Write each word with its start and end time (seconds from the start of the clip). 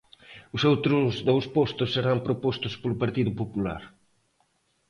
Os 0.55 0.61
outros 0.71 1.11
dous 1.29 1.45
postos 1.55 1.89
serán 1.95 2.17
propostos 2.27 2.73
polo 2.81 2.99
Partido 3.03 3.31
Popular. 3.41 3.81